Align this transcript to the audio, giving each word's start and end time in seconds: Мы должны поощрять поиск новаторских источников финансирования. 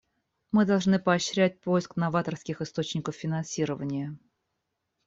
Мы 0.51 0.65
должны 0.65 0.97
поощрять 0.97 1.59
поиск 1.61 1.95
новаторских 1.95 2.61
источников 2.61 3.13
финансирования. 3.15 4.17